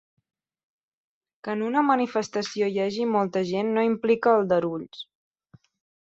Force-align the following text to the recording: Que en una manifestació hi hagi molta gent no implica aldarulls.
Que 1.47 1.53
en 1.57 1.61
una 1.65 1.83
manifestació 1.89 2.71
hi 2.77 2.81
hagi 2.87 3.07
molta 3.17 3.45
gent 3.51 3.71
no 3.77 3.85
implica 3.93 4.35
aldarulls. 4.41 5.07